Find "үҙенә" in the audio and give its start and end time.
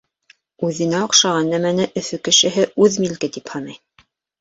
0.67-1.01